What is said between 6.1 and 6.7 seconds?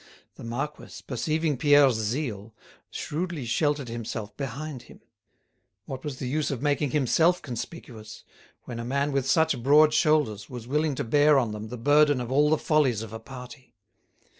the use of